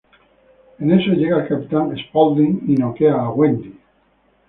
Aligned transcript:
En 0.79 0.89
eso 0.91 1.11
llega 1.11 1.43
el 1.43 1.47
capitán 1.47 1.95
Spaulding 1.95 2.63
y 2.67 2.73
noquea 2.73 3.17
a 3.21 3.29
Wendy. 3.29 3.77